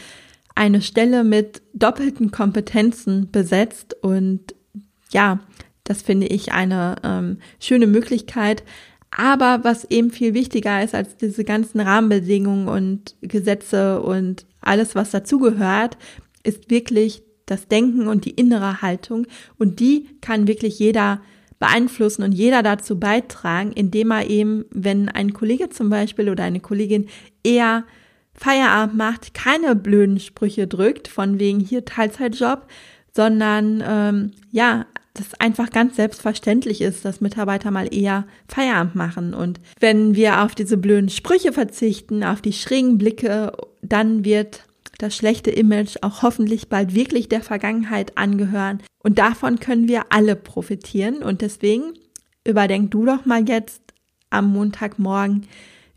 eine 0.57 0.83
Stelle 0.83 1.23
mit 1.23 1.63
doppelten 1.75 2.33
Kompetenzen 2.33 3.31
besetzt 3.31 3.95
und 4.03 4.55
ja, 5.13 5.39
das 5.85 6.03
finde 6.03 6.27
ich 6.27 6.53
eine 6.53 6.97
ähm, 7.05 7.39
schöne 7.61 7.87
Möglichkeit. 7.87 8.65
Aber 9.11 9.61
was 9.63 9.85
eben 9.85 10.11
viel 10.11 10.35
wichtiger 10.35 10.83
ist 10.83 10.95
als 10.95 11.17
diese 11.17 11.45
ganzen 11.45 11.81
Rahmenbedingungen 11.81 12.69
und 12.69 13.15
Gesetze 13.21 14.03
und 14.03 14.47
alles, 14.61 14.95
was 14.95 15.11
dazugehört, 15.13 15.97
ist 16.43 16.71
wirklich 16.71 17.23
das 17.45 17.69
Denken 17.69 18.09
und 18.09 18.25
die 18.25 18.33
innere 18.33 18.83
Haltung. 18.83 19.27
Und 19.59 19.79
die 19.79 20.09
kann 20.21 20.49
wirklich 20.49 20.79
jeder 20.79 21.21
beeinflussen 21.59 22.23
und 22.25 22.33
jeder 22.33 22.63
dazu 22.63 22.99
beitragen, 22.99 23.73
indem 23.73 24.11
er 24.11 24.29
eben, 24.29 24.65
wenn 24.71 25.09
ein 25.09 25.33
Kollege 25.33 25.69
zum 25.71 25.89
Beispiel 25.89 26.29
oder 26.29 26.45
eine 26.45 26.61
Kollegin 26.61 27.07
eher 27.45 27.85
Feierabend 28.39 28.97
macht, 28.97 29.35
keine 29.35 29.75
blöden 29.75 30.21
Sprüche 30.21 30.67
drückt, 30.67 31.09
von 31.09 31.39
wegen 31.39 31.61
hier 31.61 31.85
Teilzeitjob, 31.85 32.67
sondern 33.15 33.83
ähm, 33.87 34.33
ja, 34.51 34.87
das 35.15 35.35
einfach 35.41 35.71
ganz 35.71 35.97
selbstverständlich 35.97 36.81
ist, 36.81 37.05
dass 37.05 37.21
Mitarbeiter 37.21 37.71
mal 37.71 37.93
eher 37.93 38.27
Feierabend 38.49 38.95
machen. 38.95 39.35
Und 39.35 39.61
wenn 39.81 40.15
wir 40.15 40.43
auf 40.43 40.55
diese 40.55 40.77
blöden 40.77 41.09
Sprüche 41.09 41.53
verzichten, 41.53 42.23
auf 42.23 42.43
die 42.43 42.53
schrägen 42.53 42.99
Blicke, 42.99 43.53
dann 43.83 44.25
wird 44.25 44.65
das 44.99 45.17
schlechte 45.17 45.51
Image 45.51 45.97
auch 46.03 46.23
hoffentlich 46.23 46.69
bald 46.69 46.95
wirklich 46.95 47.29
der 47.29 47.43
Vergangenheit 47.43 48.17
angehören. 48.17 48.83
Und 49.03 49.19
davon 49.19 49.61
können 49.61 49.89
wir 49.89 50.07
alle 50.11 50.37
profitieren. 50.37 51.23
Und 51.23 51.43
deswegen 51.43 51.95
überdenk 52.45 52.91
du 52.91 53.05
doch 53.05 53.25
mal 53.25 53.47
jetzt 53.49 53.83
am 54.31 54.53
Montagmorgen, 54.53 55.47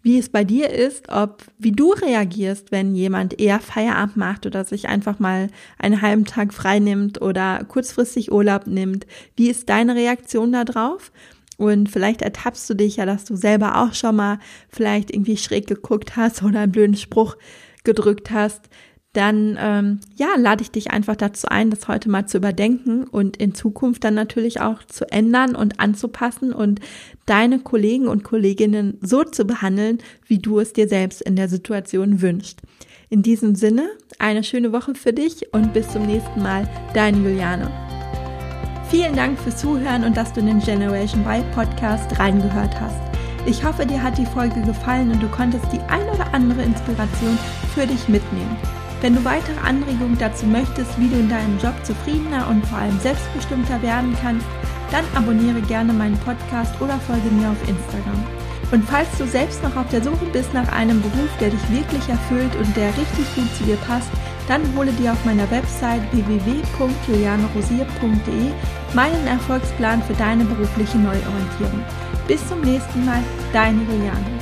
wie 0.02 0.18
es 0.18 0.30
bei 0.30 0.44
dir 0.44 0.70
ist, 0.70 1.10
ob 1.10 1.44
wie 1.58 1.72
du 1.72 1.92
reagierst, 1.92 2.72
wenn 2.72 2.96
jemand 2.96 3.40
eher 3.40 3.60
Feierabend 3.60 4.18
macht 4.18 4.46
oder 4.46 4.64
sich 4.64 4.88
einfach 4.88 5.20
mal 5.20 5.48
einen 5.78 6.02
halben 6.02 6.26
Tag 6.26 6.54
frei 6.54 6.80
nimmt 6.80 7.22
oder 7.22 7.64
kurzfristig 7.68 8.32
Urlaub 8.32 8.68
nimmt. 8.68 9.06
Wie 9.36 9.50
ist 9.50 9.68
deine 9.70 9.96
Reaktion 9.96 10.54
darauf? 10.54 11.12
Und 11.58 11.90
vielleicht 11.90 12.22
ertappst 12.22 12.70
du 12.70 12.74
dich 12.74 12.96
ja, 12.96 13.06
dass 13.06 13.26
du 13.26 13.36
selber 13.36 13.82
auch 13.82 13.94
schon 13.94 14.16
mal 14.16 14.40
vielleicht 14.70 15.12
irgendwie 15.12 15.36
schräg 15.36 15.68
geguckt 15.68 16.16
hast 16.16 16.42
oder 16.42 16.62
einen 16.62 16.72
blöden 16.72 16.96
Spruch 16.96 17.36
gedrückt 17.84 18.32
hast. 18.32 18.70
Dann 19.14 19.58
ähm, 19.60 20.00
ja, 20.18 20.28
lade 20.38 20.62
ich 20.62 20.70
dich 20.70 20.92
einfach 20.92 21.16
dazu 21.16 21.48
ein, 21.48 21.72
das 21.72 21.88
heute 21.88 22.10
mal 22.10 22.28
zu 22.28 22.38
überdenken 22.38 23.06
und 23.06 23.38
in 23.38 23.56
Zukunft 23.56 24.04
dann 24.04 24.14
natürlich 24.14 24.62
auch 24.62 24.84
zu 24.84 25.12
ändern 25.12 25.56
und 25.56 25.80
anzupassen 25.80 26.54
und 26.54 26.80
deine 27.26 27.60
Kollegen 27.60 28.08
und 28.08 28.24
Kolleginnen 28.24 29.00
so 29.02 29.24
zu 29.24 29.46
behandeln, 29.46 29.98
wie 30.28 30.38
du 30.38 30.60
es 30.60 30.74
dir 30.74 30.88
selbst 30.88 31.22
in 31.22 31.36
der 31.36 31.50
Situation 31.50 32.22
wünschst. 32.22 32.62
In 33.10 33.24
diesem 33.24 33.56
Sinne, 33.56 33.90
eine 34.20 34.44
schöne 34.44 34.72
Woche 34.72 34.94
für 34.94 35.14
dich 35.14 35.52
und 35.54 35.74
bis 35.74 35.90
zum 35.90 36.06
nächsten 36.06 36.44
Mal, 36.44 36.70
deine 36.94 37.18
Juliane. 37.18 37.72
Vielen 38.92 39.16
Dank 39.16 39.40
fürs 39.40 39.58
Zuhören 39.58 40.04
und 40.04 40.18
dass 40.18 40.34
du 40.34 40.42
in 40.42 40.48
den 40.48 40.60
Generation 40.60 41.22
Y 41.22 41.44
Podcast 41.52 42.20
reingehört 42.20 42.80
hast. 42.80 43.00
Ich 43.48 43.64
hoffe, 43.64 43.86
dir 43.86 44.02
hat 44.02 44.20
die 44.20 44.26
Folge 44.28 44.62
gefallen 44.62 45.12
und 45.12 45.24
du 45.24 45.28
konntest 45.30 45.66
die 45.72 45.80
ein 45.90 46.08
oder 46.10 46.32
andere 46.34 46.62
Inspiration 46.62 47.38
für 47.74 47.88
dich 47.88 48.08
mitnehmen. 48.08 48.58
Wenn 49.02 49.16
du 49.16 49.24
weitere 49.24 49.58
Anregungen 49.60 50.18
dazu 50.18 50.46
möchtest, 50.46 51.00
wie 51.00 51.08
du 51.08 51.16
in 51.16 51.30
deinem 51.30 51.58
Job 51.60 51.74
zufriedener 51.84 52.50
und 52.50 52.66
vor 52.66 52.80
allem 52.80 53.00
selbstbestimmter 53.00 53.82
werden 53.82 54.14
kannst, 54.22 54.46
dann 54.92 55.06
abonniere 55.16 55.62
gerne 55.62 55.94
meinen 55.94 56.18
Podcast 56.20 56.74
oder 56.82 57.00
folge 57.00 57.30
mir 57.32 57.50
auf 57.50 57.70
Instagram. 57.70 58.22
Und 58.72 58.86
falls 58.86 59.10
du 59.18 59.26
selbst 59.26 59.64
noch 59.64 59.76
auf 59.76 59.90
der 59.90 60.04
Suche 60.04 60.28
bist 60.32 60.54
nach 60.54 60.72
einem 60.72 61.02
Beruf, 61.02 61.30
der 61.40 61.50
dich 61.50 61.72
wirklich 61.72 62.08
erfüllt 62.08 62.56
und 62.56 62.78
der 62.78 62.90
richtig 62.90 63.26
gut 63.36 63.52
zu 63.56 63.64
dir 63.64 63.78
passt, 63.88 64.10
dann 64.48 64.62
hole 64.76 64.92
dir 64.94 65.14
auf 65.14 65.26
meiner 65.26 65.50
Website 65.52 66.02
www.julianerosier.de 66.12 68.52
meinen 68.94 69.28
Erfolgsplan 69.28 70.04
für 70.04 70.14
deine 70.14 70.44
berufliche 70.44 70.98
Neuorientierung. 70.98 71.84
Bis 72.28 72.48
zum 72.48 72.62
nächsten 72.62 73.06
Mal, 73.06 73.24
deine 73.54 73.82
Juliane. 73.84 74.39